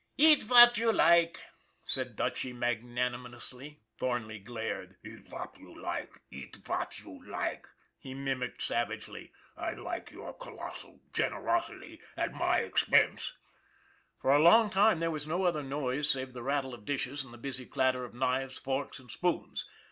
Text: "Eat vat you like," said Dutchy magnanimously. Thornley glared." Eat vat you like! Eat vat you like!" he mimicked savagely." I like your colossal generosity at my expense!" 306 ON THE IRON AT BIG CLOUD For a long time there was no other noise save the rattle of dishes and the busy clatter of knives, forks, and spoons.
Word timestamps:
"Eat 0.29 0.41
vat 0.41 0.79
you 0.79 0.91
like," 0.91 1.39
said 1.83 2.15
Dutchy 2.15 2.53
magnanimously. 2.53 3.81
Thornley 3.99 4.39
glared." 4.39 4.95
Eat 5.05 5.27
vat 5.29 5.55
you 5.59 5.79
like! 5.79 6.19
Eat 6.31 6.55
vat 6.65 6.99
you 7.01 7.23
like!" 7.29 7.67
he 7.99 8.15
mimicked 8.15 8.63
savagely." 8.63 9.31
I 9.55 9.73
like 9.73 10.09
your 10.09 10.33
colossal 10.33 11.01
generosity 11.13 12.01
at 12.17 12.33
my 12.33 12.61
expense!" 12.61 13.33
306 14.21 14.23
ON 14.23 14.23
THE 14.23 14.23
IRON 14.23 14.23
AT 14.23 14.23
BIG 14.23 14.23
CLOUD 14.23 14.23
For 14.23 14.33
a 14.33 14.45
long 14.49 14.69
time 14.91 14.99
there 15.01 15.11
was 15.11 15.27
no 15.27 15.43
other 15.43 15.61
noise 15.61 16.09
save 16.09 16.33
the 16.33 16.41
rattle 16.41 16.73
of 16.73 16.83
dishes 16.85 17.23
and 17.23 17.31
the 17.31 17.37
busy 17.37 17.67
clatter 17.67 18.03
of 18.03 18.15
knives, 18.15 18.57
forks, 18.57 18.97
and 18.97 19.11
spoons. 19.11 19.67